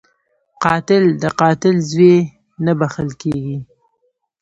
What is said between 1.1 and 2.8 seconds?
د قاتل زوی نه